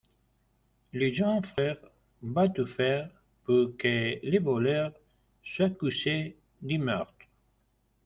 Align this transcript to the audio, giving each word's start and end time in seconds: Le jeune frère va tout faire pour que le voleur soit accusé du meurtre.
Le 0.93 1.11
jeune 1.11 1.43
frère 1.45 1.77
va 2.23 2.49
tout 2.49 2.65
faire 2.65 3.07
pour 3.43 3.77
que 3.77 4.17
le 4.27 4.39
voleur 4.41 4.91
soit 5.43 5.67
accusé 5.67 6.37
du 6.63 6.79
meurtre. 6.79 7.13